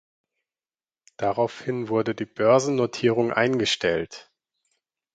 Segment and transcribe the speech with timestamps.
[1.17, 4.31] Daraufhin wurde die Börsennotierung eingestellt.